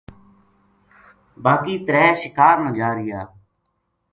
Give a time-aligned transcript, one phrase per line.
[1.43, 3.21] باقی ترے شِکار نا جا رہیا